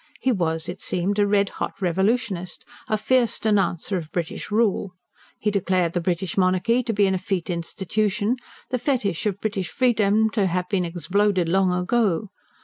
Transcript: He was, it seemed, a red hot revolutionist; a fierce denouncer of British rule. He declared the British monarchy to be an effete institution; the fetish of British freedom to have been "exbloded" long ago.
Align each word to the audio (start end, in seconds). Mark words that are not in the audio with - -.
He 0.19 0.31
was, 0.31 0.67
it 0.67 0.81
seemed, 0.81 1.19
a 1.19 1.27
red 1.27 1.49
hot 1.61 1.79
revolutionist; 1.79 2.65
a 2.87 2.97
fierce 2.97 3.37
denouncer 3.37 3.97
of 3.97 4.11
British 4.11 4.49
rule. 4.49 4.95
He 5.37 5.51
declared 5.51 5.93
the 5.93 6.01
British 6.01 6.35
monarchy 6.35 6.81
to 6.81 6.91
be 6.91 7.05
an 7.05 7.13
effete 7.13 7.51
institution; 7.51 8.37
the 8.71 8.79
fetish 8.79 9.27
of 9.27 9.39
British 9.39 9.69
freedom 9.69 10.31
to 10.31 10.47
have 10.47 10.67
been 10.69 10.85
"exbloded" 10.85 11.47
long 11.47 11.71
ago. 11.71 12.29